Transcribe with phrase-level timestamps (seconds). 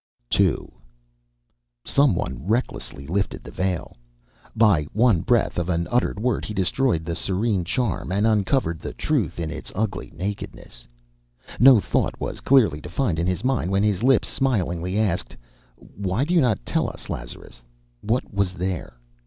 [0.35, 0.65] II
[1.85, 3.95] Some one recklessly lifted the veil.
[4.55, 8.93] By one breath of an uttered word he destroyed the serene charm, and uncovered the
[8.93, 10.87] truth in its ugly nakedness.
[11.59, 15.37] No thought was clearly defined in his mind, when his lips smilingly asked:
[15.77, 17.61] "Why do you not tell us, Lazarus,
[18.01, 18.97] what was There?"